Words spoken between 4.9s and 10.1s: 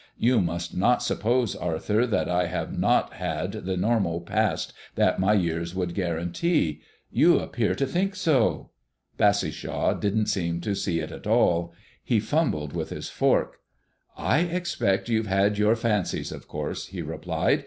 that my years would guarantee. You appear to think so." Bassishaw